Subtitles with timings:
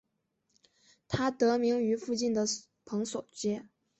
[1.07, 2.43] 它得名于附近的
[2.83, 3.67] 蓬索街。